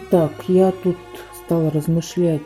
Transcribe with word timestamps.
Итак, 0.00 0.44
я 0.46 0.70
тут 0.70 0.96
стала 1.44 1.72
размышлять, 1.72 2.42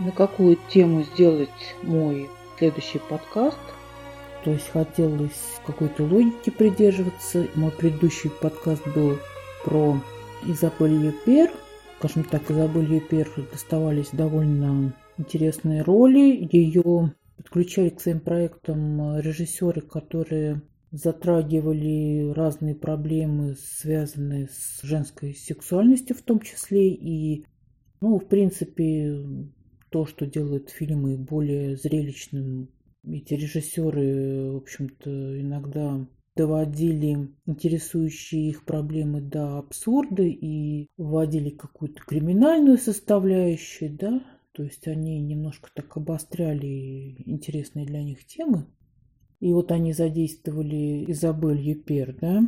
на 0.00 0.10
какую 0.10 0.58
тему 0.68 1.04
сделать 1.04 1.76
мой 1.84 2.28
следующий 2.58 2.98
подкаст. 2.98 3.56
То 4.42 4.50
есть 4.50 4.68
хотелось 4.72 5.60
какой-то 5.64 6.02
логики 6.02 6.50
придерживаться. 6.50 7.46
Мой 7.54 7.70
предыдущий 7.70 8.30
подкаст 8.30 8.82
был 8.96 9.16
про 9.64 10.00
Изабель 10.44 11.06
Юпер. 11.06 11.52
Скажем 11.98 12.24
так, 12.24 12.50
Изабель 12.50 12.92
Юпер 12.92 13.28
доставались 13.52 14.08
довольно 14.10 14.92
интересные 15.18 15.82
роли. 15.82 16.48
Ее 16.50 17.14
подключали 17.36 17.90
к 17.90 18.00
своим 18.00 18.18
проектам 18.18 19.20
режиссеры, 19.20 19.82
которые 19.82 20.62
затрагивали 20.90 22.32
разные 22.32 22.74
проблемы, 22.74 23.56
связанные 23.58 24.48
с 24.48 24.82
женской 24.82 25.34
сексуальностью 25.34 26.16
в 26.16 26.22
том 26.22 26.40
числе. 26.40 26.92
И, 26.92 27.44
ну, 28.00 28.18
в 28.18 28.26
принципе, 28.26 29.22
то, 29.90 30.06
что 30.06 30.26
делает 30.26 30.70
фильмы 30.70 31.16
более 31.16 31.76
зрелищным. 31.76 32.70
Эти 33.06 33.34
режиссеры, 33.34 34.52
в 34.52 34.56
общем-то, 34.56 35.40
иногда 35.40 36.06
доводили 36.36 37.30
интересующие 37.46 38.50
их 38.50 38.64
проблемы 38.64 39.20
до 39.20 39.58
абсурда 39.58 40.22
и 40.22 40.86
вводили 40.96 41.50
какую-то 41.50 42.00
криминальную 42.04 42.78
составляющую, 42.78 43.96
да, 43.96 44.22
то 44.52 44.62
есть 44.62 44.86
они 44.86 45.20
немножко 45.20 45.68
так 45.74 45.96
обостряли 45.96 47.22
интересные 47.26 47.86
для 47.86 48.02
них 48.04 48.24
темы. 48.24 48.66
И 49.40 49.52
вот 49.52 49.70
они 49.70 49.92
задействовали 49.92 51.04
Изабель 51.10 51.60
Юпер, 51.60 52.16
да. 52.20 52.42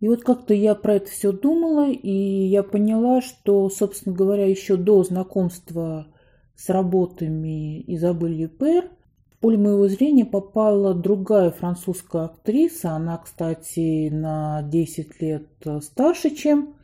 И 0.00 0.08
вот 0.08 0.22
как-то 0.22 0.54
я 0.54 0.76
про 0.76 0.94
это 0.94 1.10
все 1.10 1.32
думала, 1.32 1.90
и 1.90 2.10
я 2.46 2.62
поняла, 2.62 3.20
что, 3.20 3.68
собственно 3.68 4.14
говоря, 4.14 4.46
еще 4.46 4.76
до 4.76 5.02
знакомства 5.02 6.06
с 6.54 6.68
работами 6.68 7.82
Изабель 7.94 8.34
Юпер 8.34 8.90
в 9.32 9.40
поле 9.40 9.58
моего 9.58 9.88
зрения 9.88 10.24
попала 10.24 10.94
другая 10.94 11.50
французская 11.50 12.26
актриса. 12.26 12.92
Она, 12.92 13.18
кстати, 13.18 14.08
на 14.08 14.62
10 14.62 15.20
лет 15.20 15.48
старше, 15.82 16.30
чем 16.30 16.74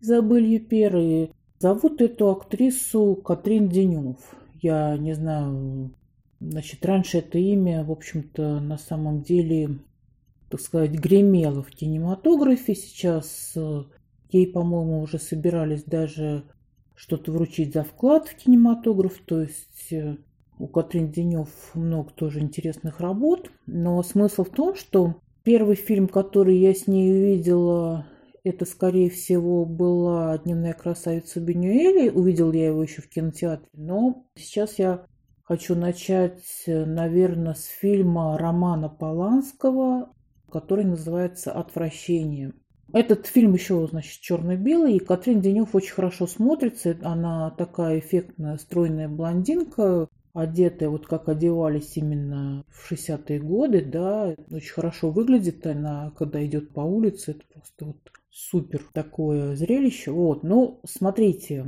Изабель 0.00 0.46
Юпер. 0.46 0.96
И 0.96 1.30
зовут 1.60 2.00
эту 2.00 2.30
актрису 2.30 3.14
Катрин 3.16 3.68
Денев. 3.68 4.16
Я 4.60 4.96
не 4.96 5.14
знаю, 5.14 5.90
Значит, 6.40 6.84
раньше 6.84 7.18
это 7.18 7.38
имя, 7.38 7.84
в 7.84 7.90
общем-то, 7.90 8.60
на 8.60 8.78
самом 8.78 9.22
деле, 9.22 9.78
так 10.50 10.60
сказать, 10.60 10.92
гремело 10.92 11.62
в 11.62 11.70
кинематографе. 11.70 12.74
Сейчас 12.74 13.52
э, 13.56 13.84
ей, 14.30 14.46
по-моему, 14.46 15.00
уже 15.00 15.18
собирались 15.18 15.84
даже 15.84 16.44
что-то 16.94 17.32
вручить 17.32 17.72
за 17.72 17.82
вклад 17.82 18.28
в 18.28 18.36
кинематограф. 18.36 19.18
То 19.24 19.40
есть 19.40 19.92
э, 19.92 20.16
у 20.58 20.66
Катрин 20.66 21.10
Денев 21.10 21.48
много 21.74 22.10
тоже 22.10 22.40
интересных 22.40 23.00
работ. 23.00 23.50
Но 23.66 24.02
смысл 24.02 24.44
в 24.44 24.50
том, 24.50 24.74
что 24.74 25.16
первый 25.44 25.76
фильм, 25.76 26.08
который 26.08 26.58
я 26.58 26.74
с 26.74 26.86
ней 26.86 27.10
увидела, 27.10 28.06
это, 28.44 28.66
скорее 28.66 29.08
всего, 29.08 29.64
была 29.64 30.36
«Дневная 30.38 30.74
красавица 30.74 31.40
Бенюэли». 31.40 32.10
Увидел 32.10 32.52
я 32.52 32.66
его 32.66 32.82
еще 32.82 33.00
в 33.00 33.08
кинотеатре. 33.08 33.68
Но 33.72 34.26
сейчас 34.36 34.78
я 34.78 35.06
Хочу 35.44 35.74
начать, 35.74 36.42
наверное, 36.66 37.52
с 37.52 37.66
фильма 37.66 38.38
Романа 38.38 38.88
Поланского, 38.88 40.08
который 40.50 40.84
называется 40.84 41.52
«Отвращение». 41.52 42.54
Этот 42.94 43.26
фильм 43.26 43.52
еще, 43.52 43.86
значит, 43.90 44.20
черно-белый, 44.22 44.96
и 44.96 45.04
Катрин 45.04 45.42
Денев 45.42 45.74
очень 45.74 45.92
хорошо 45.92 46.26
смотрится. 46.26 46.96
Она 47.02 47.50
такая 47.50 47.98
эффектная, 47.98 48.56
стройная 48.56 49.08
блондинка, 49.08 50.08
одетая 50.32 50.88
вот 50.88 51.06
как 51.06 51.28
одевались 51.28 51.96
именно 51.96 52.64
в 52.70 52.90
60-е 52.90 53.40
годы, 53.40 53.84
да, 53.84 54.34
очень 54.50 54.72
хорошо 54.72 55.10
выглядит 55.10 55.66
она, 55.66 56.12
когда 56.16 56.44
идет 56.44 56.70
по 56.70 56.80
улице, 56.80 57.32
это 57.32 57.42
просто 57.52 57.84
вот 57.84 57.96
супер 58.30 58.82
такое 58.92 59.56
зрелище. 59.56 60.10
Вот, 60.10 60.42
ну, 60.42 60.80
смотрите, 60.84 61.66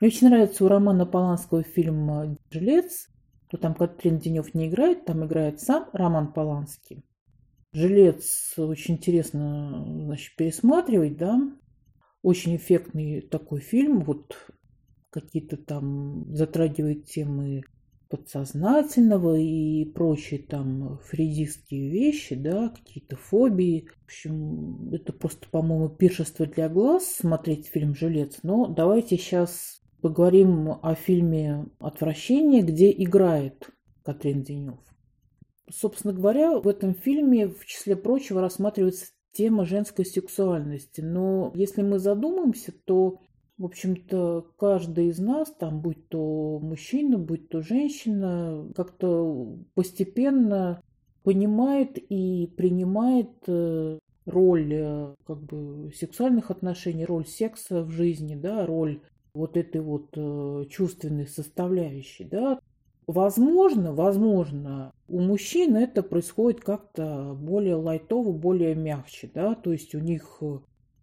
мне 0.00 0.08
очень 0.08 0.28
нравится 0.28 0.64
у 0.64 0.68
Романа 0.68 1.06
Поланского 1.06 1.62
фильм 1.62 2.38
«Жилец», 2.50 3.08
то 3.48 3.56
там 3.56 3.74
Катрин 3.74 4.18
Денев 4.18 4.54
не 4.54 4.68
играет, 4.68 5.04
там 5.04 5.24
играет 5.24 5.60
сам 5.60 5.88
Роман 5.92 6.32
Поланский. 6.32 7.04
«Жилец» 7.72 8.54
очень 8.58 8.94
интересно 8.94 9.84
значит, 10.04 10.36
пересматривать, 10.36 11.16
да. 11.16 11.40
Очень 12.22 12.56
эффектный 12.56 13.20
такой 13.20 13.60
фильм, 13.60 14.00
вот 14.00 14.36
какие-то 15.10 15.56
там 15.56 16.34
затрагивает 16.34 17.06
темы 17.06 17.62
подсознательного 18.08 19.38
и 19.38 19.84
прочие 19.84 20.40
там 20.40 20.98
фридистские 21.04 21.90
вещи, 21.90 22.34
да, 22.34 22.68
какие-то 22.68 23.16
фобии. 23.16 23.88
В 24.02 24.04
общем, 24.04 24.92
это 24.92 25.12
просто, 25.12 25.48
по-моему, 25.50 25.88
пиршество 25.88 26.46
для 26.46 26.68
глаз 26.68 27.06
смотреть 27.06 27.66
фильм 27.68 27.94
«Жилец». 27.94 28.40
Но 28.42 28.66
давайте 28.66 29.16
сейчас 29.16 29.82
поговорим 30.00 30.78
о 30.82 30.94
фильме 30.94 31.66
«Отвращение», 31.78 32.62
где 32.62 32.90
играет 32.90 33.70
Катрин 34.02 34.42
Денев. 34.42 34.78
Собственно 35.68 36.14
говоря, 36.14 36.58
в 36.58 36.68
этом 36.68 36.94
фильме, 36.94 37.48
в 37.48 37.64
числе 37.64 37.96
прочего, 37.96 38.40
рассматривается 38.40 39.06
тема 39.32 39.64
женской 39.64 40.06
сексуальности. 40.06 41.00
Но 41.00 41.52
если 41.54 41.82
мы 41.82 41.98
задумаемся, 41.98 42.72
то, 42.84 43.20
в 43.58 43.64
общем-то, 43.64 44.46
каждый 44.58 45.08
из 45.08 45.18
нас, 45.18 45.52
там, 45.52 45.80
будь 45.80 46.08
то 46.08 46.58
мужчина, 46.60 47.18
будь 47.18 47.48
то 47.48 47.60
женщина, 47.60 48.70
как-то 48.74 49.58
постепенно 49.74 50.80
понимает 51.22 51.98
и 51.98 52.46
принимает 52.56 53.32
э, 53.48 53.98
роль 54.26 54.72
э, 54.72 55.14
как 55.26 55.42
бы 55.42 55.90
сексуальных 55.92 56.50
отношений, 56.50 57.04
роль 57.04 57.26
секса 57.26 57.82
в 57.82 57.90
жизни, 57.90 58.36
да, 58.36 58.64
роль 58.64 59.00
вот 59.36 59.56
этой 59.56 59.80
вот 59.80 60.08
э, 60.16 60.64
чувственной 60.70 61.26
составляющей, 61.26 62.24
да, 62.24 62.58
Возможно, 63.06 63.94
возможно, 63.94 64.92
у 65.06 65.20
мужчин 65.20 65.76
это 65.76 66.02
происходит 66.02 66.60
как-то 66.60 67.36
более 67.38 67.76
лайтово, 67.76 68.32
более 68.32 68.74
мягче, 68.74 69.30
да, 69.32 69.54
то 69.54 69.70
есть 69.70 69.94
у 69.94 70.00
них 70.00 70.38
э, 70.40 70.58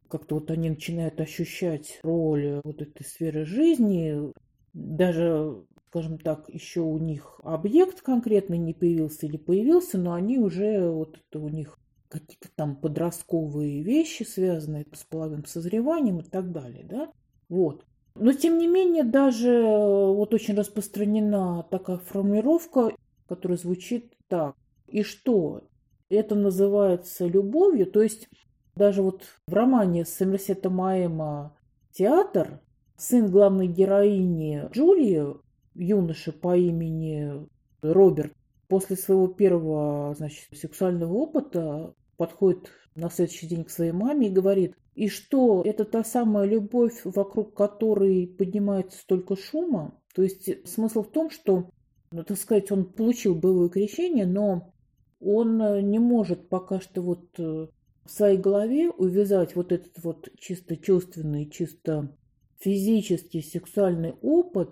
как-то 0.10 0.36
вот 0.36 0.52
они 0.52 0.70
начинают 0.70 1.22
ощущать 1.22 2.02
роль 2.04 2.60
вот 2.66 2.82
этой 2.82 3.06
сферы 3.06 3.46
жизни, 3.46 4.34
даже, 4.74 5.64
скажем 5.88 6.18
так, 6.18 6.50
еще 6.50 6.82
у 6.82 6.98
них 6.98 7.40
объект 7.42 8.02
конкретно 8.02 8.56
не 8.56 8.74
появился 8.74 9.26
или 9.26 9.38
появился, 9.38 9.98
но 9.98 10.12
они 10.12 10.40
уже, 10.40 10.90
вот 10.90 11.18
это 11.18 11.40
у 11.40 11.48
них 11.48 11.80
какие-то 12.10 12.50
там 12.54 12.76
подростковые 12.76 13.82
вещи, 13.82 14.24
связанные 14.24 14.86
с 14.92 15.06
половым 15.06 15.46
созреванием 15.46 16.20
и 16.20 16.24
так 16.24 16.52
далее, 16.52 16.84
да, 16.84 17.14
вот. 17.48 17.86
Но, 18.16 18.32
тем 18.34 18.60
не 18.60 18.68
менее, 18.68 19.04
даже 19.04 19.50
э, 19.50 20.14
вот 20.14 20.34
очень 20.34 20.56
распространена 20.56 21.66
такая 21.70 21.98
формулировка, 21.98 22.92
которая 23.28 23.58
звучит 23.58 24.14
так. 24.28 24.56
И 24.88 25.04
что? 25.04 25.64
Это 26.10 26.36
называется 26.36 27.26
любовью. 27.26 27.88
То 27.88 28.04
есть 28.04 28.30
даже 28.76 29.02
вот 29.02 29.24
в 29.48 29.54
романе 29.54 30.06
Сомерсета 30.06 30.70
Маэма 30.70 31.56
«Театр» 31.92 32.60
сын 32.98 33.30
главной 33.32 33.68
героини 33.68 34.68
Джулии, 34.72 35.36
юноша 35.74 36.32
по 36.32 36.56
имени 36.56 37.48
Роберт, 37.82 38.34
после 38.68 38.96
своего 38.96 39.28
первого 39.28 40.14
значит, 40.16 40.48
сексуального 40.54 41.14
опыта 41.14 41.94
подходит 42.18 42.72
на 42.96 43.10
следующий 43.10 43.48
день 43.48 43.64
к 43.64 43.70
своей 43.70 43.92
маме 43.92 44.28
и 44.28 44.32
говорит, 44.32 44.76
и 44.96 45.08
что 45.08 45.64
это 45.66 45.86
та 45.86 46.04
самая 46.04 46.46
любовь, 46.46 47.02
вокруг 47.04 47.56
которой 47.56 48.28
поднимается 48.28 49.00
столько 49.00 49.36
шума. 49.36 50.00
То 50.14 50.22
есть 50.22 50.68
смысл 50.68 51.04
в 51.04 51.12
том, 51.12 51.30
что, 51.32 51.70
ну, 52.12 52.24
так 52.24 52.38
сказать, 52.38 52.72
он 52.72 52.86
получил 52.86 53.36
боевое 53.36 53.70
крещение, 53.70 54.28
но 54.28 54.74
он 55.20 55.62
э, 55.62 55.82
не 55.82 56.00
может 56.00 56.50
пока 56.50 56.80
что 56.80 57.02
вот 57.02 57.40
э, 57.40 57.68
в 58.06 58.12
своей 58.12 58.38
голове 58.38 58.90
увязать 58.90 59.56
вот 59.56 59.72
этот 59.72 60.04
вот 60.04 60.30
чисто 60.38 60.78
чувственный, 60.78 61.50
чисто 61.50 62.16
физический, 62.60 63.42
сексуальный 63.42 64.14
опыт 64.22 64.70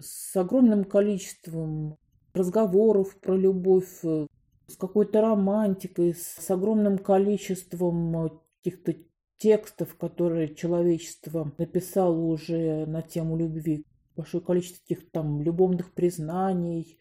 с 0.00 0.36
огромным 0.36 0.84
количеством 0.84 1.96
разговоров 2.34 3.18
про 3.20 3.36
любовь, 3.36 3.98
э, 4.04 4.26
с 4.68 4.76
какой-то 4.76 5.20
романтикой, 5.20 6.14
с 6.14 6.50
огромным 6.50 6.98
количеством 6.98 8.40
каких-то 8.62 8.94
текстов, 9.38 9.96
которые 9.96 10.54
человечество 10.54 11.52
написало 11.58 12.18
уже 12.18 12.86
на 12.86 13.02
тему 13.02 13.36
любви, 13.36 13.84
большое 14.16 14.42
количество 14.42 14.80
таких 14.86 15.10
там 15.10 15.42
любовных 15.42 15.92
признаний, 15.94 16.98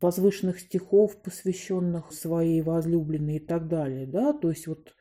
возвышенных 0.00 0.60
стихов, 0.60 1.20
посвященных 1.22 2.12
своей 2.12 2.62
возлюбленной 2.62 3.36
и 3.36 3.40
так 3.40 3.68
далее, 3.68 4.06
да, 4.06 4.32
то 4.32 4.48
есть 4.48 4.66
вот 4.66 4.94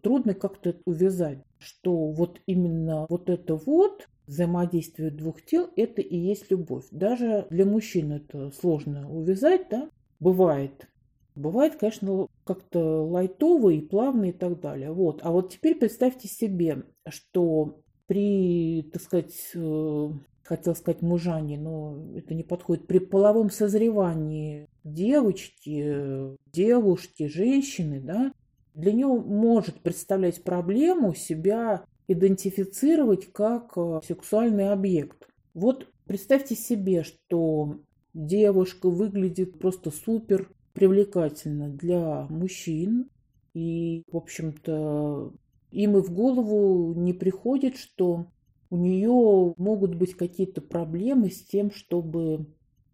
трудно 0.00 0.34
как-то 0.34 0.76
увязать, 0.84 1.38
что 1.58 2.12
вот 2.12 2.40
именно 2.46 3.06
вот 3.08 3.28
это 3.30 3.56
вот 3.56 4.08
взаимодействие 4.26 5.10
двух 5.10 5.42
тел– 5.42 5.70
это 5.76 6.02
и 6.02 6.16
есть 6.16 6.50
любовь. 6.50 6.84
Даже 6.90 7.46
для 7.50 7.66
мужчин 7.66 8.12
это 8.12 8.50
сложно 8.52 9.10
увязать, 9.10 9.68
да? 9.70 9.90
Бывает. 10.20 10.88
Бывает, 11.34 11.76
конечно, 11.76 12.28
как-то 12.44 13.04
лайтово 13.04 13.70
и 13.70 13.80
и 13.80 14.32
так 14.32 14.60
далее. 14.60 14.92
Вот. 14.92 15.20
А 15.22 15.32
вот 15.32 15.52
теперь 15.52 15.74
представьте 15.74 16.28
себе, 16.28 16.84
что 17.08 17.80
при, 18.06 18.88
так 18.92 19.02
сказать, 19.02 19.34
э, 19.54 20.10
хотел 20.44 20.76
сказать 20.76 21.02
мужане, 21.02 21.58
но 21.58 21.98
это 22.14 22.34
не 22.34 22.44
подходит, 22.44 22.86
при 22.86 22.98
половом 22.98 23.50
созревании 23.50 24.68
девочки, 24.84 26.36
девушки, 26.52 27.26
женщины, 27.26 28.00
да, 28.00 28.32
для 28.74 28.92
нее 28.92 29.06
может 29.06 29.80
представлять 29.80 30.42
проблему 30.44 31.14
себя 31.14 31.84
идентифицировать 32.06 33.32
как 33.32 33.72
э, 33.76 34.00
сексуальный 34.06 34.70
объект. 34.70 35.28
Вот 35.54 35.88
представьте 36.06 36.54
себе, 36.54 37.02
что 37.02 37.78
девушка 38.12 38.90
выглядит 38.90 39.58
просто 39.58 39.90
супер 39.90 40.50
привлекательно 40.74 41.70
для 41.70 42.26
мужчин, 42.28 43.08
и, 43.54 44.04
в 44.10 44.16
общем-то, 44.16 45.32
им 45.70 45.96
и 45.96 46.02
в 46.02 46.12
голову 46.12 46.92
не 46.94 47.12
приходит, 47.12 47.76
что 47.76 48.26
у 48.70 48.76
нее 48.76 49.54
могут 49.56 49.94
быть 49.94 50.14
какие-то 50.14 50.60
проблемы 50.60 51.30
с 51.30 51.44
тем, 51.44 51.70
чтобы 51.70 52.46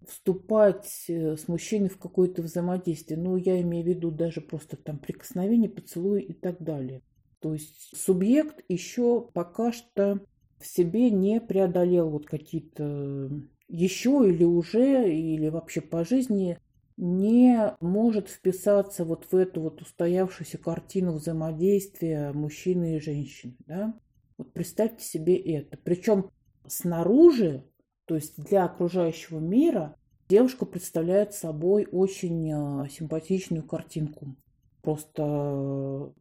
вступать 0.07 1.05
э, 1.09 1.37
с 1.37 1.49
мужчиной 1.49 1.89
в 1.89 1.99
какое-то 1.99 2.43
взаимодействие. 2.43 3.19
Ну, 3.19 3.37
я 3.37 3.61
имею 3.63 3.85
в 3.85 3.89
виду 3.89 4.11
даже 4.11 4.41
просто 4.41 4.77
там 4.77 4.99
прикосновение, 4.99 5.71
поцелуй 5.71 6.23
и 6.23 6.33
так 6.33 6.63
далее. 6.63 7.03
То 7.41 7.55
есть 7.55 7.97
субъект 7.97 8.63
еще 8.69 9.29
пока 9.33 9.73
что 9.73 10.21
в 10.59 10.67
себе 10.67 11.11
не 11.11 11.41
преодолел 11.41 12.11
вот 12.11 12.27
какие-то 12.27 13.31
еще 13.69 14.29
или 14.29 14.45
уже, 14.45 15.11
или 15.11 15.49
вообще 15.49 15.81
по 15.81 16.05
жизни 16.05 16.59
не 17.01 17.75
может 17.81 18.29
вписаться 18.29 19.05
вот 19.07 19.27
в 19.31 19.35
эту 19.35 19.63
вот 19.63 19.81
устоявшуюся 19.81 20.59
картину 20.59 21.13
взаимодействия 21.15 22.33
мужчины 22.33 22.97
и 22.97 23.01
женщины. 23.01 23.57
Да? 23.67 23.99
Вот 24.37 24.53
представьте 24.53 25.05
себе 25.05 25.37
это. 25.37 25.79
Причем 25.83 26.31
снаружи, 26.67 27.65
то 28.05 28.15
есть 28.15 28.37
для 28.37 28.67
окружающего 28.67 29.39
мира, 29.39 29.97
девушка 30.29 30.67
представляет 30.67 31.33
собой 31.33 31.89
очень 31.91 32.53
а, 32.53 32.89
симпатичную 32.89 33.63
картинку 33.67 34.37
просто 34.83 35.23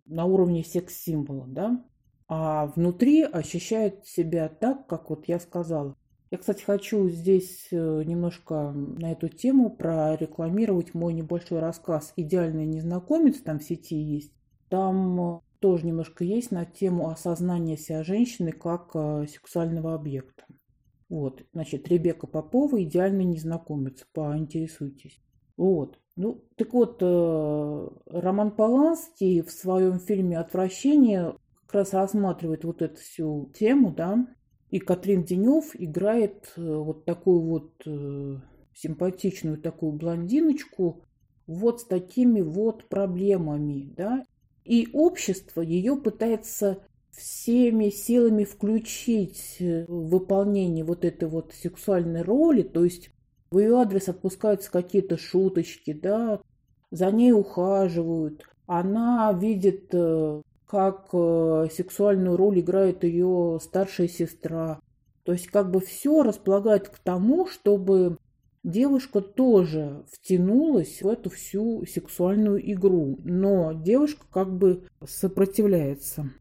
на 0.06 0.26
уровне 0.26 0.64
секс-символа, 0.64 1.46
да, 1.48 1.86
а 2.28 2.68
внутри 2.68 3.24
ощущает 3.24 4.06
себя 4.06 4.50
так, 4.50 4.88
как 4.88 5.10
вот 5.10 5.28
я 5.28 5.40
сказала. 5.40 5.96
Я, 6.32 6.38
кстати, 6.38 6.64
хочу 6.64 7.10
здесь 7.10 7.70
э, 7.72 8.04
немножко 8.04 8.72
на 8.72 9.14
эту 9.14 9.30
тему 9.30 9.72
прорекламировать 9.72 10.94
мой 10.94 11.14
небольшой 11.14 11.60
рассказ 11.60 12.14
«Идеальный 12.16 12.68
незнакомец», 12.68 13.42
там 13.42 13.58
в 13.58 13.64
сети 13.64 13.96
есть. 13.96 14.32
Там 14.70 15.20
э, 15.20 15.40
тоже 15.58 15.88
немножко 15.88 16.24
есть 16.24 16.52
на 16.52 16.66
тему 16.66 17.10
осознания 17.10 17.78
себя 17.78 18.04
женщины 18.04 18.52
как 18.52 18.92
э, 18.94 19.26
сексуального 19.28 19.96
объекта. 19.96 20.46
Вот, 21.10 21.44
значит, 21.52 21.88
Ребека 21.88 22.28
Попова 22.28 22.84
«Идеальный 22.84 23.26
незнакомец», 23.26 24.06
поинтересуйтесь. 24.14 25.20
Вот. 25.58 25.98
Ну, 26.16 26.44
так 26.58 26.74
вот, 26.74 27.02
Роман 27.02 28.52
Поланский 28.52 29.42
в 29.42 29.50
своем 29.50 30.00
фильме 30.00 30.38
«Отвращение» 30.38 31.36
как 31.66 31.74
раз 31.74 31.94
рассматривает 31.94 32.66
вот 32.66 32.84
эту 32.84 32.98
всю 32.98 33.52
тему, 33.56 33.92
да, 33.92 34.28
и 34.72 34.80
Катрин 34.80 35.24
Денев 35.24 35.72
играет 35.74 36.52
э, 36.56 36.62
вот 36.62 37.06
такую 37.06 37.42
вот 37.42 37.72
э, 37.86 38.38
симпатичную 38.74 39.58
такую 39.58 39.94
блондиночку 39.94 41.04
вот 41.48 41.82
с 41.82 41.86
такими 41.86 42.42
вот 42.42 42.88
проблемами, 42.88 43.92
да, 43.96 44.26
и 44.64 44.88
общество 44.94 45.62
ее 45.62 45.98
пытается 45.98 46.84
всеми 47.10 47.90
силами 47.90 48.44
включить 48.44 49.58
в 49.60 50.10
выполнение 50.10 50.86
вот 50.86 51.04
этой 51.04 51.28
вот 51.28 51.54
сексуальной 51.54 52.22
роли, 52.22 52.62
то 52.62 52.84
есть 52.84 53.10
в 53.52 53.58
ее 53.58 53.80
адрес 53.80 54.10
отпускаются 54.10 54.72
какие-то 54.72 55.18
шуточки, 55.18 55.92
да, 55.92 56.40
за 56.92 57.12
ней 57.12 57.32
ухаживают. 57.32 58.46
Она 58.68 59.34
видит, 59.34 59.90
э, 59.94 60.42
как 60.70 61.10
э, 61.14 61.68
сексуальную 61.72 62.38
роль 62.38 62.60
играет 62.60 63.04
ее 63.04 63.60
старшая 63.62 64.08
сестра. 64.08 64.80
То 65.24 65.34
есть 65.34 65.48
как 65.48 65.72
бы 65.72 65.80
все 65.80 66.24
располагает 66.24 66.90
к 66.90 67.00
тому, 67.00 67.48
чтобы 67.48 68.18
девушка 68.64 69.22
тоже 69.22 70.06
втянулась 70.12 71.02
в 71.02 71.08
эту 71.08 71.30
всю 71.30 71.86
сексуальную 71.86 72.72
игру. 72.72 73.18
Но 73.24 73.74
девушка 73.74 74.26
как 74.32 74.56
бы 74.56 74.88
сопротивляется. 75.06 76.32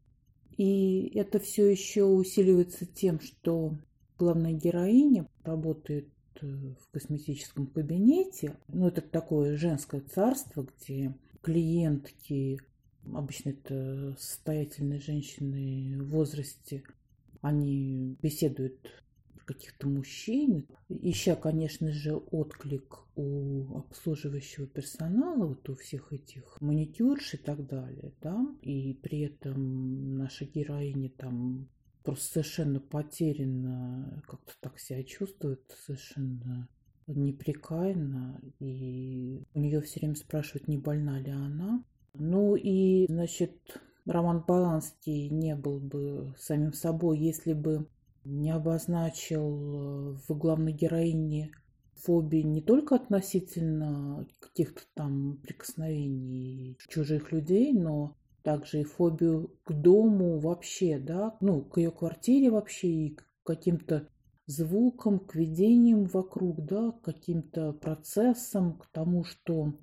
И 0.57 1.11
это 1.15 1.39
все 1.39 1.69
еще 1.69 2.03
усиливается 2.03 2.85
тем, 2.85 3.19
что 3.19 3.73
главная 4.17 4.53
героиня 4.53 5.27
работает 5.43 6.07
Э, 6.41 6.45
в 6.45 6.91
косметическом 6.91 7.67
кабинете. 7.67 8.55
Ну, 8.67 8.87
это 8.87 9.01
такое 9.01 9.57
женское 9.57 10.01
царство, 10.01 10.65
где 10.65 11.13
клиентки, 11.41 12.59
обычно 13.15 13.49
это 13.49 14.15
состоятельные 14.19 14.99
женщины 14.99 16.01
в 16.01 16.09
возрасте, 16.09 16.83
они 17.41 18.17
беседуют 18.21 19.03
каких-то 19.45 19.87
мужчин, 19.87 20.67
ища, 20.89 21.35
конечно 21.35 21.91
же, 21.91 22.15
отклик 22.15 22.99
у 23.15 23.77
обслуживающего 23.79 24.67
персонала, 24.67 25.47
вот 25.47 25.67
у 25.69 25.75
всех 25.75 26.13
этих 26.13 26.57
маникюрш 26.61 27.33
и 27.33 27.37
так 27.37 27.65
далее, 27.65 28.13
да, 28.21 28.45
и 28.61 28.93
при 28.93 29.21
этом 29.21 30.17
наша 30.17 30.45
героиня 30.45 31.09
там 31.09 31.67
просто 32.03 32.33
совершенно 32.33 32.79
потеряна, 32.79 34.21
как-то 34.27 34.53
так 34.59 34.79
себя 34.79 35.03
чувствует, 35.03 35.63
совершенно 35.83 36.69
неприкаянно, 37.07 38.39
и 38.59 39.41
у 39.53 39.59
нее 39.59 39.81
все 39.81 39.99
время 39.99 40.15
спрашивают, 40.15 40.67
не 40.67 40.77
больна 40.77 41.19
ли 41.19 41.31
она. 41.31 41.83
Ну 42.13 42.55
и, 42.55 43.05
значит, 43.07 43.57
Роман 44.05 44.43
Баланский 44.47 45.29
не 45.29 45.55
был 45.55 45.79
бы 45.79 46.33
самим 46.37 46.73
собой, 46.73 47.19
если 47.19 47.53
бы 47.53 47.87
не 48.25 48.51
обозначил 48.51 50.17
в 50.27 50.37
главной 50.37 50.73
героине 50.73 51.51
фобии 51.95 52.41
не 52.41 52.61
только 52.61 52.95
относительно 52.95 54.25
каких-то 54.39 54.81
там 54.93 55.37
прикосновений 55.43 56.77
чужих 56.87 57.31
людей, 57.31 57.73
но 57.73 58.15
также 58.43 58.81
и 58.81 58.83
фобию 58.83 59.55
к 59.63 59.73
дому 59.73 60.39
вообще, 60.39 60.97
да, 60.97 61.37
ну, 61.41 61.61
к 61.61 61.77
ее 61.77 61.91
квартире 61.91 62.49
вообще 62.51 62.87
и 62.87 63.15
к 63.15 63.25
каким-то 63.43 64.07
звукам, 64.45 65.19
к 65.19 65.35
видениям 65.35 66.05
вокруг, 66.05 66.65
да, 66.65 66.91
к 66.91 67.01
каким-то 67.01 67.73
процессам, 67.73 68.77
к 68.77 68.87
тому, 68.87 69.23
что 69.23 69.73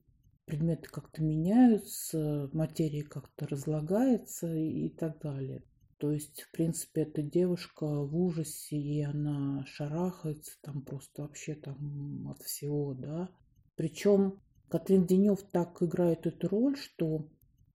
предметы 0.46 0.88
как-то 0.88 1.22
меняются, 1.22 2.48
материя 2.52 3.02
как-то 3.02 3.46
разлагается 3.46 4.54
и 4.54 4.88
так 4.88 5.20
далее. 5.20 5.62
То 5.98 6.12
есть, 6.12 6.42
в 6.42 6.50
принципе, 6.52 7.02
эта 7.02 7.22
девушка 7.22 7.84
в 7.86 8.16
ужасе, 8.16 8.76
и 8.76 9.02
она 9.02 9.64
шарахается 9.66 10.52
там 10.62 10.82
просто 10.82 11.22
вообще 11.22 11.54
там 11.54 12.28
от 12.28 12.42
всего, 12.42 12.94
да. 12.94 13.30
Причем 13.76 14.40
Катрин 14.68 15.06
Денев 15.06 15.42
так 15.50 15.82
играет 15.82 16.26
эту 16.26 16.48
роль, 16.48 16.76
что 16.76 17.28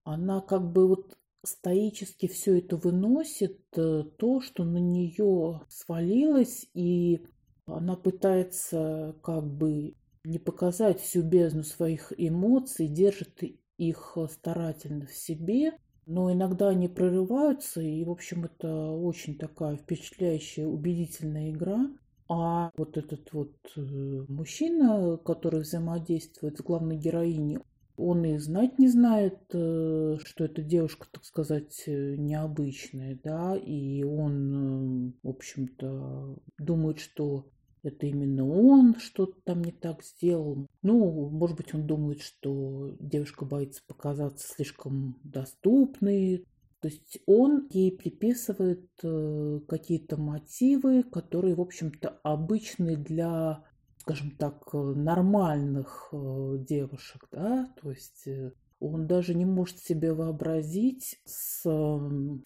она 0.03 0.41
как 0.41 0.71
бы 0.71 0.87
вот 0.87 1.17
стоически 1.43 2.27
все 2.27 2.59
это 2.59 2.77
выносит, 2.77 3.59
э, 3.75 4.03
то, 4.17 4.41
что 4.41 4.63
на 4.63 4.77
нее 4.77 5.61
свалилось, 5.67 6.69
и 6.73 7.25
она 7.65 7.95
пытается 7.95 9.15
как 9.23 9.45
бы 9.45 9.95
не 10.23 10.39
показать 10.39 10.99
всю 10.99 11.23
бездну 11.23 11.63
своих 11.63 12.13
эмоций, 12.17 12.87
держит 12.87 13.41
их 13.77 14.17
старательно 14.29 15.05
в 15.07 15.13
себе, 15.13 15.73
но 16.05 16.31
иногда 16.31 16.69
они 16.69 16.87
прорываются, 16.87 17.81
и, 17.81 18.03
в 18.03 18.09
общем, 18.11 18.45
это 18.45 18.91
очень 18.91 19.37
такая 19.37 19.77
впечатляющая, 19.77 20.65
убедительная 20.65 21.51
игра. 21.51 21.89
А 22.27 22.71
вот 22.77 22.97
этот 22.97 23.33
вот 23.33 23.53
э, 23.75 24.25
мужчина, 24.29 25.17
который 25.17 25.61
взаимодействует 25.61 26.57
с 26.57 26.61
главной 26.61 26.95
героиней, 26.95 27.59
он 27.97 28.25
и 28.25 28.37
знать 28.37 28.79
не 28.79 28.87
знает, 28.87 29.37
э, 29.53 30.17
что 30.23 30.45
эта 30.45 30.61
девушка, 30.61 31.07
так 31.11 31.23
сказать, 31.25 31.83
э, 31.87 32.15
необычная, 32.15 33.19
да, 33.23 33.55
и 33.55 34.03
он, 34.03 35.09
э, 35.09 35.11
в 35.23 35.29
общем-то, 35.29 36.37
думает, 36.57 36.99
что 36.99 37.45
это 37.83 38.05
именно 38.05 38.47
он 38.47 38.95
что-то 38.99 39.39
там 39.43 39.63
не 39.63 39.71
так 39.71 40.03
сделал. 40.03 40.67
Ну, 40.81 41.29
может 41.29 41.57
быть, 41.57 41.73
он 41.73 41.87
думает, 41.87 42.21
что 42.21 42.95
девушка 42.99 43.45
боится 43.45 43.81
показаться 43.87 44.47
слишком 44.47 45.17
доступной, 45.23 46.45
То 46.79 46.87
есть 46.87 47.19
он 47.25 47.67
ей 47.71 47.91
приписывает 47.95 48.89
э, 49.03 49.59
какие-то 49.67 50.17
мотивы, 50.17 51.03
которые, 51.03 51.55
в 51.55 51.61
общем-то, 51.61 52.19
обычны 52.23 52.97
для, 52.97 53.63
скажем 53.97 54.31
так, 54.31 54.73
нормальных 54.73 56.09
э, 56.11 56.57
девушек, 56.67 57.27
да, 57.31 57.73
то 57.81 57.91
есть 57.91 58.27
э, 58.27 58.51
он 58.79 59.05
даже 59.05 59.35
не 59.35 59.45
может 59.45 59.79
себе 59.79 60.13
вообразить, 60.13 61.19
с 61.23 61.61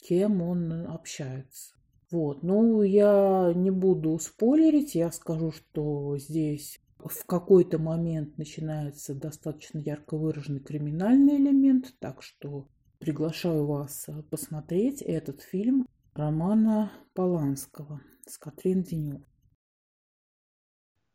кем 0.02 0.42
он 0.42 0.72
общается. 0.88 1.75
Вот, 2.12 2.44
ну, 2.44 2.82
я 2.84 3.52
не 3.56 3.72
буду 3.72 4.18
спойлерить, 4.20 4.96
я 4.96 5.12
скажу, 5.12 5.52
что 5.52 6.18
здесь 6.18 6.80
в 7.00 7.26
какой-то 7.26 7.80
момент 7.80 8.38
начинается 8.38 9.16
достаточно 9.16 9.80
ярко 9.80 10.18
выраженный 10.18 10.60
криминальный 10.60 11.38
элемент, 11.38 11.94
так 12.00 12.22
что 12.22 12.68
Приглашаю 13.00 13.66
вас 13.66 14.08
э, 14.08 14.24
посмотреть 14.24 15.02
этот 15.02 15.42
фильм 15.42 15.86
романа 16.14 16.92
Поланского 17.14 18.02
с 18.26 18.38
Катрин 18.38 18.84
Деню. 18.84 19.24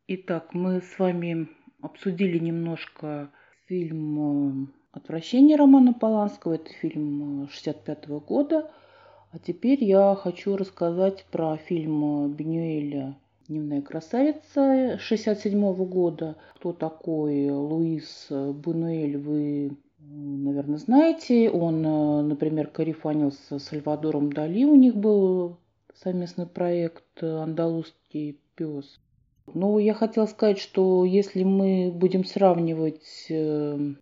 Итак, 0.06 0.52
мы 0.52 0.82
с 0.82 0.98
вами 0.98 1.48
обсудили 1.80 2.38
немножко 2.38 3.32
фильм 3.66 4.66
э, 4.66 4.66
«Отвращение» 4.92 5.56
романа 5.56 5.94
Поланского. 5.94 6.54
Это 6.54 6.70
фильм 6.74 7.48
65 7.50 8.08
э, 8.08 8.20
года. 8.20 8.70
А 9.32 9.38
теперь 9.38 9.84
я 9.84 10.16
хочу 10.16 10.56
рассказать 10.56 11.24
про 11.30 11.56
фильм 11.56 12.32
Бенюэля 12.32 13.16
«Дневная 13.46 13.80
красавица» 13.80 14.98
67 14.98 15.74
года. 15.86 16.36
Кто 16.56 16.72
такой 16.72 17.48
Луис 17.50 18.26
Бунуэль, 18.28 19.16
вы 19.16 19.76
наверное, 20.00 20.78
знаете. 20.78 21.50
Он, 21.50 21.84
э, 21.84 22.22
например, 22.22 22.68
корефанился 22.68 23.58
с 23.58 23.64
Сальвадором 23.64 24.32
Дали. 24.32 24.64
У 24.64 24.74
них 24.74 24.96
был 24.96 25.58
совместный 25.94 26.46
проект 26.46 27.22
«Андалузский 27.22 28.40
пес». 28.56 28.98
Но 29.52 29.78
я 29.78 29.94
хотела 29.94 30.26
сказать, 30.26 30.58
что 30.58 31.04
если 31.04 31.42
мы 31.42 31.90
будем 31.92 32.24
сравнивать 32.24 33.26
э, 33.28 33.94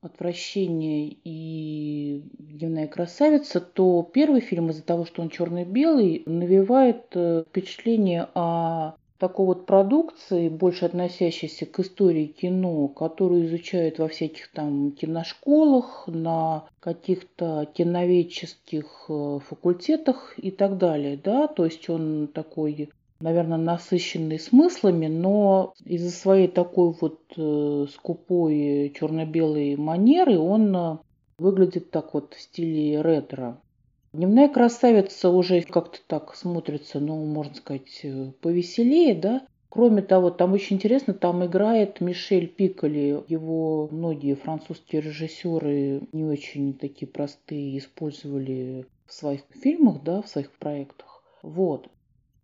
«Отвращение» 0.00 1.16
и 1.24 2.22
«Дневная 2.38 2.86
красавица», 2.86 3.60
то 3.60 4.08
первый 4.12 4.40
фильм 4.40 4.70
из-за 4.70 4.82
того, 4.82 5.04
что 5.04 5.22
он 5.22 5.30
черно-белый, 5.30 6.22
навевает 6.26 7.06
э, 7.14 7.44
впечатление 7.48 8.28
о 8.34 8.94
такой 9.18 9.46
вот 9.46 9.66
продукции, 9.66 10.48
больше 10.48 10.84
относящейся 10.84 11.66
к 11.66 11.80
истории 11.80 12.26
кино, 12.26 12.88
которую 12.88 13.46
изучают 13.46 13.98
во 13.98 14.08
всяких 14.08 14.50
там 14.52 14.92
киношколах, 14.92 16.04
на 16.06 16.68
каких-то 16.80 17.66
киноведческих 17.72 19.06
э, 19.08 19.38
факультетах 19.48 20.34
и 20.36 20.50
так 20.50 20.78
далее, 20.78 21.18
да, 21.22 21.46
то 21.46 21.64
есть 21.64 21.88
он 21.88 22.28
такой 22.28 22.90
наверное, 23.20 23.58
насыщенный 23.58 24.38
смыслами, 24.38 25.06
но 25.06 25.74
из-за 25.84 26.10
своей 26.10 26.48
такой 26.48 26.94
вот 27.00 27.20
э, 27.36 27.86
скупой 27.92 28.92
черно-белой 28.98 29.76
манеры 29.76 30.38
он 30.38 30.76
э, 30.76 30.98
выглядит 31.38 31.90
так 31.90 32.14
вот 32.14 32.34
в 32.34 32.40
стиле 32.40 33.00
ретро. 33.00 33.60
Дневная 34.12 34.48
красавица 34.48 35.28
уже 35.30 35.60
как-то 35.62 35.98
так 36.06 36.34
смотрится, 36.34 37.00
ну, 37.00 37.24
можно 37.24 37.54
сказать, 37.54 38.00
э, 38.02 38.32
повеселее, 38.40 39.14
да. 39.14 39.46
Кроме 39.68 40.00
того, 40.00 40.30
там 40.30 40.54
очень 40.54 40.76
интересно, 40.76 41.12
там 41.12 41.44
играет 41.44 42.00
Мишель 42.00 42.46
Пиколи. 42.46 43.22
Его 43.28 43.88
многие 43.90 44.34
французские 44.34 45.02
режиссеры 45.02 46.00
не 46.12 46.24
очень 46.24 46.72
такие 46.72 47.06
простые 47.06 47.76
использовали 47.76 48.86
в 49.06 49.12
своих 49.12 49.42
фильмах, 49.50 50.02
да, 50.02 50.22
в 50.22 50.28
своих 50.28 50.50
проектах. 50.52 51.22
Вот. 51.42 51.90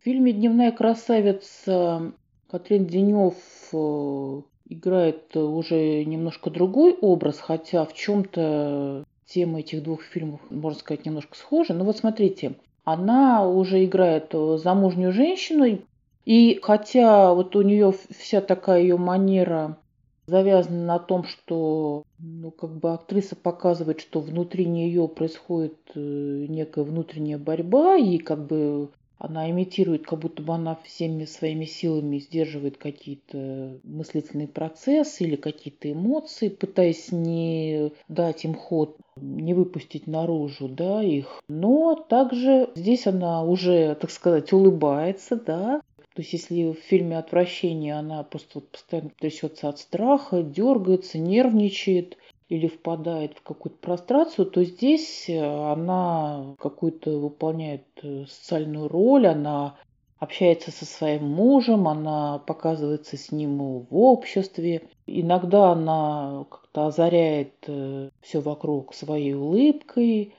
В 0.02 0.04
фильме 0.04 0.32
«Дневная 0.32 0.72
красавица» 0.72 2.10
Катрин 2.50 2.86
Денев 2.86 3.36
э, 3.72 4.42
играет 4.68 5.36
уже 5.36 6.04
немножко 6.04 6.50
другой 6.50 6.94
образ, 7.00 7.38
хотя 7.38 7.84
в 7.84 7.94
чем-то 7.94 9.04
темы 9.26 9.60
этих 9.60 9.84
двух 9.84 10.02
фильмов, 10.02 10.40
можно 10.50 10.80
сказать, 10.80 11.06
немножко 11.06 11.36
схожи. 11.36 11.72
Но 11.72 11.84
вот 11.84 11.98
смотрите, 11.98 12.54
она 12.82 13.48
уже 13.48 13.84
играет 13.84 14.30
э, 14.32 14.58
замужнюю 14.60 15.12
женщину, 15.12 15.78
и 16.24 16.58
хотя 16.60 17.32
вот 17.32 17.54
у 17.54 17.62
нее 17.62 17.94
вся 18.10 18.40
такая 18.40 18.82
ее 18.82 18.96
манера 18.96 19.78
завязана 20.26 20.84
на 20.84 20.98
том, 20.98 21.22
что 21.22 22.02
ну, 22.18 22.50
как 22.50 22.74
бы 22.74 22.92
актриса 22.92 23.36
показывает, 23.36 24.00
что 24.00 24.18
внутри 24.18 24.64
нее 24.64 25.06
происходит 25.06 25.78
э, 25.94 26.00
некая 26.48 26.82
внутренняя 26.82 27.38
борьба, 27.38 27.94
и 27.98 28.18
как 28.18 28.44
бы 28.48 28.90
она 29.22 29.48
имитирует, 29.48 30.04
как 30.04 30.18
будто 30.18 30.42
бы 30.42 30.52
она 30.52 30.76
всеми 30.82 31.26
своими 31.26 31.64
силами 31.64 32.18
сдерживает 32.18 32.76
какие-то 32.76 33.78
мыслительные 33.84 34.48
процессы 34.48 35.22
или 35.22 35.36
какие-то 35.36 35.92
эмоции, 35.92 36.48
пытаясь 36.48 37.12
не 37.12 37.92
дать 38.08 38.44
им 38.44 38.54
ход, 38.54 38.96
не 39.14 39.54
выпустить 39.54 40.08
наружу 40.08 40.68
да, 40.68 41.04
их. 41.04 41.40
Но 41.48 41.94
также 41.94 42.70
здесь 42.74 43.06
она 43.06 43.44
уже, 43.44 43.94
так 43.94 44.10
сказать, 44.10 44.52
улыбается, 44.52 45.36
да, 45.36 45.82
то 46.14 46.20
есть 46.20 46.32
если 46.34 46.72
в 46.72 46.74
фильме 46.74 47.16
«Отвращение» 47.16 47.94
она 47.94 48.22
просто 48.24 48.50
вот 48.56 48.68
постоянно 48.70 49.10
трясется 49.18 49.68
от 49.68 49.78
страха, 49.78 50.42
дергается, 50.42 51.18
нервничает, 51.18 52.18
или 52.52 52.66
впадает 52.66 53.38
в 53.38 53.42
какую-то 53.42 53.78
прострацию, 53.78 54.44
то 54.44 54.62
здесь 54.62 55.24
э, 55.26 55.40
она 55.40 56.54
какую-то 56.58 57.18
выполняет 57.18 57.86
э, 58.02 58.26
социальную 58.26 58.88
роль, 58.88 59.26
она 59.26 59.78
общается 60.18 60.70
со 60.70 60.84
своим 60.84 61.24
мужем, 61.24 61.88
она 61.88 62.40
показывается 62.40 63.16
с 63.16 63.32
ним 63.32 63.56
в 63.56 63.96
обществе. 63.96 64.86
Иногда 65.06 65.72
она 65.72 66.44
как-то 66.50 66.88
озаряет 66.88 67.54
э, 67.68 68.10
все 68.20 68.40
вокруг 68.42 68.92
своей 68.92 69.32
улыбкой. 69.32 70.34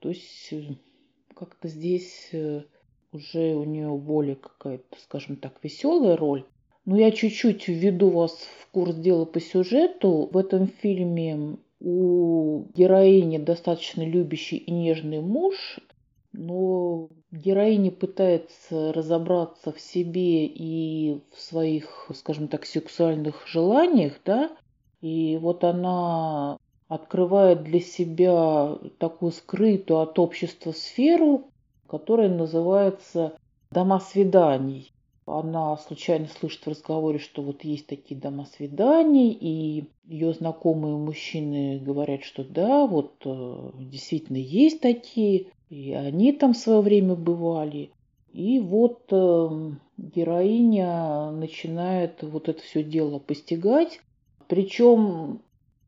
То 0.00 0.10
есть 0.10 0.52
как-то 1.34 1.68
здесь 1.68 2.30
уже 3.10 3.54
у 3.54 3.64
нее 3.64 3.96
более 3.96 4.36
какая-то, 4.36 4.98
скажем 5.00 5.36
так, 5.36 5.54
веселая 5.62 6.14
роль. 6.14 6.44
Но 6.88 6.96
я 6.96 7.10
чуть-чуть 7.10 7.68
введу 7.68 8.08
вас 8.08 8.32
в 8.32 8.68
курс 8.72 8.94
дела 8.94 9.26
по 9.26 9.40
сюжету. 9.40 10.30
В 10.32 10.38
этом 10.38 10.68
фильме 10.68 11.58
у 11.80 12.64
героини 12.74 13.36
достаточно 13.36 14.00
любящий 14.06 14.56
и 14.56 14.70
нежный 14.70 15.20
муж, 15.20 15.80
но 16.32 17.10
героиня 17.30 17.90
пытается 17.90 18.94
разобраться 18.94 19.70
в 19.70 19.78
себе 19.78 20.46
и 20.46 21.20
в 21.30 21.38
своих, 21.38 22.10
скажем 22.14 22.48
так, 22.48 22.64
сексуальных 22.64 23.46
желаниях, 23.46 24.14
да, 24.24 24.50
и 25.02 25.38
вот 25.42 25.64
она 25.64 26.56
открывает 26.88 27.64
для 27.64 27.80
себя 27.80 28.78
такую 28.96 29.32
скрытую 29.32 30.00
от 30.00 30.18
общества 30.18 30.72
сферу, 30.72 31.50
которая 31.86 32.30
называется 32.30 33.34
«Дома 33.70 34.00
свиданий» 34.00 34.90
она 35.28 35.76
случайно 35.76 36.26
слышит 36.26 36.64
в 36.64 36.70
разговоре, 36.70 37.18
что 37.18 37.42
вот 37.42 37.64
есть 37.64 37.86
такие 37.86 38.18
дома 38.18 38.46
свиданий, 38.46 39.30
и 39.32 39.84
ее 40.06 40.32
знакомые 40.32 40.96
мужчины 40.96 41.78
говорят, 41.78 42.22
что 42.24 42.44
да, 42.44 42.86
вот 42.86 43.14
э, 43.24 43.70
действительно 43.78 44.38
есть 44.38 44.80
такие, 44.80 45.46
и 45.68 45.92
они 45.92 46.32
там 46.32 46.54
в 46.54 46.58
свое 46.58 46.80
время 46.80 47.14
бывали. 47.14 47.90
И 48.32 48.58
вот 48.60 49.02
э, 49.10 49.70
героиня 49.96 51.30
начинает 51.30 52.22
вот 52.22 52.48
это 52.48 52.62
все 52.62 52.82
дело 52.82 53.18
постигать. 53.18 54.00
Причем, 54.46 55.40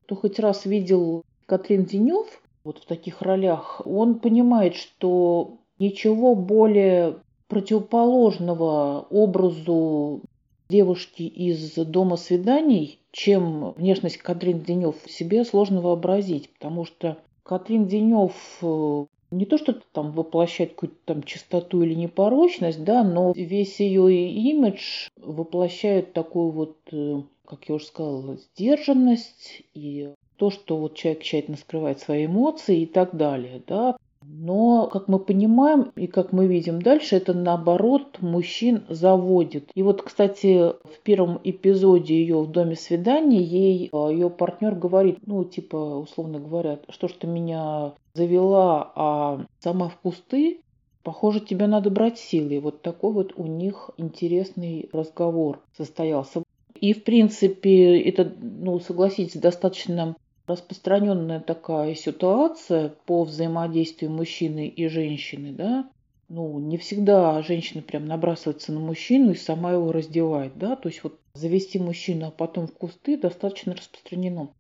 кто 0.04 0.16
хоть 0.16 0.38
раз 0.38 0.66
видел 0.66 1.23
Катрин 1.47 1.85
Денев 1.85 2.42
вот 2.64 2.78
в 2.78 2.87
таких 2.87 3.23
ролях, 3.23 3.80
он 3.85 4.18
понимает, 4.18 4.75
что 4.75 5.59
ничего 5.78 6.35
более 6.35 7.20
противоположного 7.50 9.07
образу 9.11 10.23
девушки 10.71 11.23
из 11.25 11.75
дома 11.75 12.16
свиданий, 12.16 13.00
чем 13.11 13.73
внешность 13.73 14.19
Катрин 14.19 14.61
Денев 14.61 14.95
себе 15.07 15.45
сложно 15.45 15.83
вообразить, 15.83 16.49
потому 16.50 16.85
что 16.87 17.19
Катрин 17.42 17.88
Денев 17.88 18.33
э, 18.62 19.04
не 19.33 19.47
то, 19.47 19.59
что 19.59 19.75
там 19.92 20.12
воплощать 20.12 20.71
какую-то 20.71 20.97
там 21.04 21.23
чистоту 21.25 21.83
или 21.83 21.95
непорочность, 21.95 22.85
да, 22.85 23.02
но 23.02 23.33
весь 23.35 23.80
ее 23.80 24.30
имидж 24.30 25.09
воплощает 25.16 26.12
такую 26.12 26.50
вот, 26.52 26.76
э, 26.92 27.21
как 27.45 27.69
я 27.69 27.75
уже 27.75 27.87
сказала, 27.87 28.37
сдержанность 28.37 29.62
и 29.75 30.14
то, 30.37 30.50
что 30.50 30.76
вот 30.76 30.95
человек 30.95 31.23
тщательно 31.23 31.57
скрывает 31.57 31.99
свои 31.99 32.26
эмоции 32.26 32.83
и 32.83 32.87
так 32.87 33.16
далее, 33.16 33.61
да. 33.66 33.97
Но, 34.32 34.87
как 34.87 35.08
мы 35.08 35.18
понимаем 35.18 35.90
и 35.96 36.06
как 36.06 36.32
мы 36.32 36.46
видим 36.46 36.80
дальше, 36.80 37.16
это 37.16 37.34
наоборот 37.34 38.18
мужчин 38.20 38.84
заводит. 38.88 39.70
И 39.75 39.82
вот, 39.82 40.02
кстати, 40.02 40.72
в 40.84 41.00
первом 41.02 41.40
эпизоде 41.42 42.14
ее 42.14 42.40
в 42.40 42.50
доме 42.50 42.76
свидания 42.76 43.42
ей 43.42 43.90
а, 43.92 44.08
ее 44.08 44.30
партнер 44.30 44.75
говорит, 44.75 45.18
ну, 45.26 45.44
типа, 45.44 45.76
условно 45.76 46.38
говоря, 46.38 46.78
что 46.88 47.08
ж 47.08 47.12
ты 47.12 47.26
меня 47.26 47.92
завела, 48.14 48.92
а 48.94 49.46
сама 49.58 49.88
в 49.88 49.96
кусты, 49.96 50.60
похоже, 51.02 51.40
тебя 51.40 51.66
надо 51.66 51.90
брать 51.90 52.18
силой. 52.18 52.60
Вот 52.60 52.82
такой 52.82 53.12
вот 53.12 53.32
у 53.37 53.46
них 53.46 53.90
интересный 53.96 54.88
разговор 54.92 55.60
состоялся. 55.76 56.42
И, 56.80 56.94
в 56.94 57.04
принципе, 57.04 58.00
это, 58.00 58.32
ну, 58.40 58.78
согласитесь, 58.80 59.40
достаточно 59.40 60.16
распространенная 60.50 61.40
такая 61.40 61.95
ситуация 61.95 62.90
по 63.07 63.25
взаимодействию 63.25 64.11
мужчины 64.11 64.69
и 64.69 64.88
женщины, 64.88 65.52
да, 65.52 65.88
ну, 66.28 66.61
не 66.61 66.78
всегда 66.78 67.42
женщина 67.42 67.83
прям 67.83 68.07
набрасывается 68.07 68.73
на 68.73 68.78
мужчину 68.78 69.33
и 69.33 69.37
сама 69.37 69.73
его 69.73 69.90
раздевает, 69.90 70.57
да, 70.57 70.76
то 70.76 70.88
есть 70.88 71.02
вот 71.02 71.19
завести 71.35 71.78
мужчину, 71.78 72.28
а 72.28 72.30
потом 72.30 72.66
в 72.66 72.73
кусты 72.73 73.16
достаточно 73.16 73.75
распространено. 73.75 74.50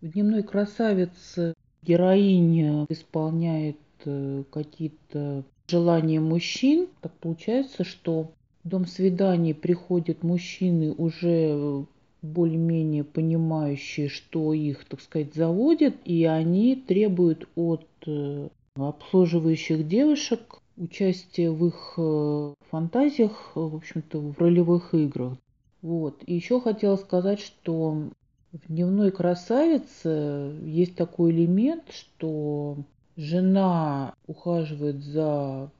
В 0.00 0.08
«Дневной 0.08 0.42
красавице» 0.42 1.54
героиня 1.82 2.86
исполняет 2.88 3.76
э, 4.04 4.44
какие-то 4.50 5.44
желания 5.68 6.20
мужчин. 6.20 6.88
Так 7.00 7.12
получается, 7.14 7.84
что 7.84 8.30
в 8.64 8.68
дом 8.68 8.86
свиданий 8.86 9.54
приходят 9.54 10.22
мужчины 10.22 10.92
уже 10.92 11.84
более-менее 12.22 13.04
понимающие, 13.04 14.08
что 14.08 14.52
их, 14.52 14.84
так 14.84 15.00
сказать, 15.00 15.34
заводят, 15.34 15.96
и 16.04 16.24
они 16.24 16.76
требуют 16.76 17.48
от 17.54 17.86
э, 18.06 18.48
обслуживающих 18.74 19.86
девушек 19.88 20.60
участия 20.76 21.50
в 21.50 21.66
их 21.66 21.94
э, 21.96 22.54
фантазиях, 22.70 23.52
в 23.54 23.76
общем-то, 23.76 24.18
в 24.18 24.38
ролевых 24.38 24.94
играх. 24.94 25.36
Вот. 25.82 26.22
И 26.26 26.34
еще 26.34 26.60
хотела 26.60 26.96
сказать, 26.96 27.40
что 27.40 28.10
в 28.52 28.66
«Дневной 28.68 29.12
красавице» 29.12 30.54
есть 30.64 30.96
такой 30.96 31.30
элемент, 31.30 31.84
что 31.90 32.78
жена 33.16 34.14
ухаживает 34.26 35.02
за 35.02 35.70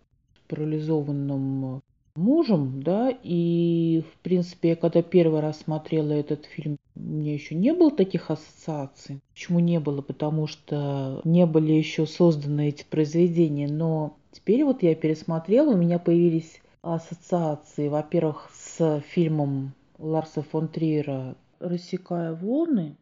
парализованным 0.49 1.83
мужем, 2.21 2.83
да, 2.83 3.13
и, 3.23 4.05
в 4.13 4.19
принципе, 4.21 4.71
я 4.71 4.77
когда 4.77 5.03
первый 5.03 5.41
раз 5.41 5.61
смотрела 5.61 6.13
этот 6.13 6.45
фильм, 6.45 6.79
у 6.95 7.01
меня 7.01 7.33
еще 7.33 7.55
не 7.55 7.73
было 7.73 7.91
таких 7.91 8.31
ассоциаций. 8.31 9.21
Почему 9.33 9.59
не 9.59 9.81
было? 9.81 10.03
Потому 10.03 10.47
что 10.47 11.21
не 11.25 11.47
были 11.47 11.73
еще 11.73 12.07
созданы 12.07 12.69
эти 12.69 12.85
произведения, 12.85 13.69
но 13.69 14.17
теперь 14.33 14.65
вот 14.65 14.83
я 14.83 14.95
пересмотрела, 14.95 15.73
у 15.73 15.77
меня 15.77 15.99
появились 15.99 16.61
ассоциации, 16.83 17.89
во-первых, 17.89 18.51
с 18.55 19.03
фильмом 19.09 19.73
Ларса 19.99 20.43
фон 20.43 20.69
Триера 20.69 21.37
«Рассекая 21.59 22.35
волны», 22.35 22.97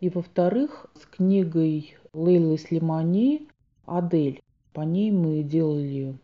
и, 0.00 0.08
во-вторых, 0.08 0.86
с 1.00 1.06
книгой 1.06 1.94
Лейлы 2.12 2.58
Слимани 2.58 3.46
«Адель». 3.86 4.42
По 4.72 4.80
ней 4.80 5.12
мы 5.12 5.44
делали 5.44 6.18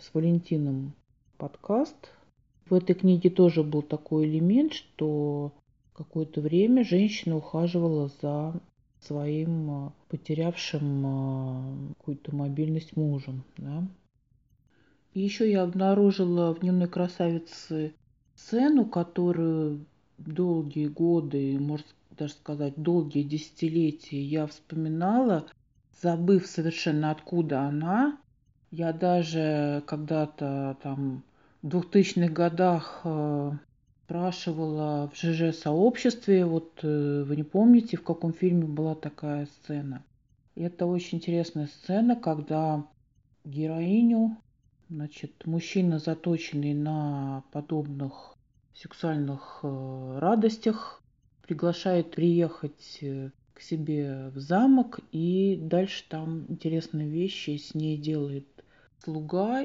с 0.00 0.12
Валентином 0.12 0.92
подкаст. 1.42 2.12
В 2.70 2.74
этой 2.74 2.94
книге 2.94 3.28
тоже 3.28 3.64
был 3.64 3.82
такой 3.82 4.26
элемент, 4.26 4.74
что 4.74 5.52
какое-то 5.92 6.40
время 6.40 6.84
женщина 6.84 7.36
ухаживала 7.36 8.08
за 8.22 8.54
своим 9.00 9.70
а, 9.70 9.92
потерявшим 10.08 11.04
а, 11.04 11.94
какую-то 11.98 12.32
мобильность 12.32 12.96
мужем. 12.96 13.42
Да? 13.56 13.82
И 15.14 15.20
еще 15.20 15.50
я 15.50 15.64
обнаружила 15.64 16.54
в 16.54 16.60
«Дневной 16.60 16.86
красавице» 16.86 17.92
сцену, 18.36 18.84
которую 18.84 19.84
долгие 20.18 20.86
годы, 20.86 21.58
можно 21.58 21.86
даже 22.16 22.34
сказать, 22.34 22.74
долгие 22.76 23.24
десятилетия 23.24 24.22
я 24.22 24.46
вспоминала, 24.46 25.46
забыв 26.00 26.46
совершенно 26.46 27.10
откуда 27.10 27.62
она. 27.62 28.20
Я 28.70 28.92
даже 28.92 29.82
когда-то 29.88 30.78
там 30.84 31.24
2000-х 31.62 32.32
годах 32.32 33.00
э, 33.04 33.52
спрашивала 34.04 35.10
в 35.12 35.16
ЖЖ-сообществе, 35.16 36.44
вот 36.44 36.80
э, 36.82 37.22
вы 37.22 37.36
не 37.36 37.44
помните, 37.44 37.96
в 37.96 38.02
каком 38.02 38.32
фильме 38.32 38.64
была 38.64 38.94
такая 38.94 39.46
сцена. 39.46 40.04
Это 40.56 40.86
очень 40.86 41.18
интересная 41.18 41.68
сцена, 41.68 42.16
когда 42.16 42.84
героиню, 43.44 44.36
значит, 44.90 45.46
мужчина, 45.46 45.98
заточенный 45.98 46.74
на 46.74 47.44
подобных 47.52 48.34
сексуальных 48.74 49.60
э, 49.62 50.18
радостях, 50.18 51.00
приглашает 51.46 52.10
приехать 52.10 52.98
к 53.54 53.60
себе 53.60 54.30
в 54.34 54.38
замок, 54.40 55.00
и 55.12 55.56
дальше 55.60 56.04
там 56.08 56.46
интересные 56.48 57.08
вещи 57.08 57.56
с 57.56 57.74
ней 57.74 57.96
делает 57.96 58.48
слуга. 58.98 59.64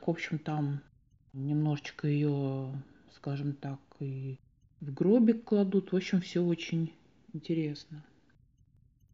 В 0.00 0.08
общем, 0.08 0.38
там 0.38 0.80
немножечко 1.34 2.08
ее, 2.08 2.70
скажем 3.14 3.54
так, 3.54 3.78
и 4.00 4.38
в 4.80 4.92
гробик 4.92 5.44
кладут. 5.44 5.92
В 5.92 5.96
общем, 5.96 6.20
все 6.20 6.40
очень 6.40 6.92
интересно. 7.32 8.04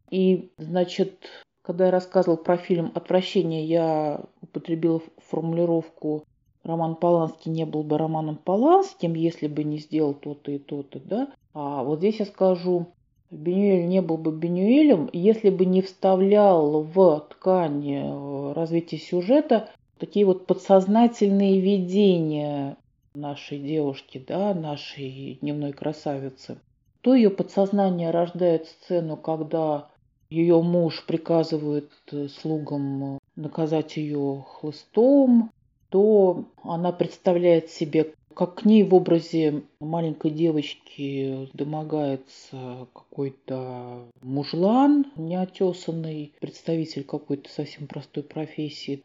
И, 0.09 0.51
значит, 0.57 1.27
когда 1.63 1.85
я 1.85 1.91
рассказывала 1.91 2.37
про 2.37 2.57
фильм 2.57 2.91
«Отвращение», 2.95 3.65
я 3.65 4.23
употребила 4.41 5.01
формулировку 5.29 6.25
«Роман 6.63 6.95
Поланский 6.95 7.51
не 7.51 7.65
был 7.65 7.83
бы 7.83 7.97
романом 7.97 8.37
Поланским, 8.37 9.15
если 9.15 9.47
бы 9.47 9.63
не 9.63 9.79
сделал 9.79 10.13
то-то 10.13 10.51
и 10.51 10.59
то-то», 10.59 10.99
да? 10.99 11.33
А 11.53 11.83
вот 11.83 11.99
здесь 11.99 12.19
я 12.19 12.25
скажу, 12.25 12.93
Бенюэль 13.31 13.87
не 13.87 14.01
был 14.01 14.17
бы 14.17 14.31
Бенюэлем, 14.31 15.09
если 15.13 15.49
бы 15.49 15.65
не 15.65 15.81
вставлял 15.81 16.83
в 16.83 17.27
ткань 17.31 17.89
э, 17.89 18.53
развития 18.53 18.97
сюжета 18.97 19.69
такие 20.01 20.25
вот 20.25 20.47
подсознательные 20.47 21.61
видения 21.61 22.75
нашей 23.13 23.59
девушки, 23.59 24.23
да, 24.27 24.55
нашей 24.55 25.37
дневной 25.41 25.73
красавицы. 25.73 26.57
То 27.01 27.13
ее 27.13 27.29
подсознание 27.29 28.09
рождает 28.09 28.65
сцену, 28.65 29.15
когда 29.15 29.89
ее 30.31 30.59
муж 30.63 31.05
приказывает 31.05 31.91
э, 32.11 32.29
слугам 32.29 33.19
наказать 33.35 33.97
ее 33.97 34.43
хлыстом, 34.47 35.51
то 35.89 36.45
она 36.63 36.91
представляет 36.91 37.69
себе, 37.69 38.15
как 38.33 38.55
к 38.55 38.65
ней 38.65 38.83
в 38.83 38.95
образе 38.95 39.63
маленькой 39.79 40.31
девочки 40.31 41.49
домогается 41.53 42.87
какой-то 42.93 44.07
мужлан 44.21 45.05
неотесанный, 45.15 46.33
представитель 46.39 47.03
какой-то 47.03 47.51
совсем 47.51 47.85
простой 47.85 48.23
профессии. 48.23 49.03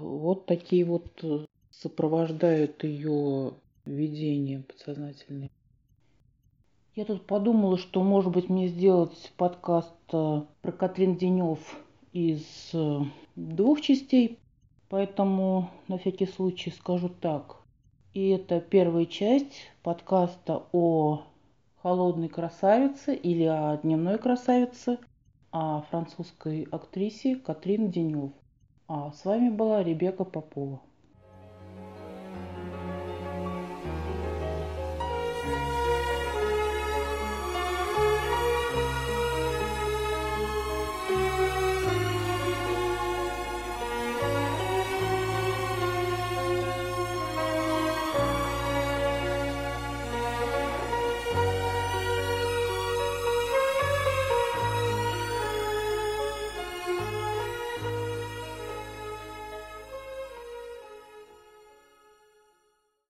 Вот 0.00 0.46
такие 0.46 0.84
вот 0.84 1.06
э, 1.22 1.46
сопровождают 1.70 2.82
ее 2.84 3.52
видения 3.84 4.62
подсознательные. 4.66 5.50
Я 6.96 7.04
тут 7.04 7.26
подумала, 7.26 7.78
что, 7.78 8.02
может 8.02 8.32
быть, 8.32 8.48
мне 8.48 8.68
сделать 8.68 9.32
подкаст 9.36 9.94
э, 10.12 10.42
про 10.62 10.72
Катрин 10.72 11.16
Денев 11.16 11.58
из 12.12 12.44
э, 12.72 13.00
двух 13.36 13.80
частей. 13.80 14.38
Поэтому 14.88 15.70
на 15.86 15.98
всякий 15.98 16.26
случай 16.26 16.70
скажу 16.70 17.08
так. 17.08 17.56
И 18.12 18.30
это 18.30 18.60
первая 18.60 19.06
часть 19.06 19.70
подкаста 19.84 20.64
о 20.72 21.22
холодной 21.80 22.28
красавице 22.28 23.14
или 23.14 23.44
о 23.44 23.76
дневной 23.76 24.18
красавице, 24.18 24.98
о 25.52 25.82
французской 25.82 26.66
актрисе 26.72 27.36
Катрин 27.36 27.90
Денев. 27.90 28.32
А 28.92 29.12
с 29.12 29.24
вами 29.24 29.50
была 29.50 29.84
Ребека 29.84 30.24
Попова. 30.24 30.80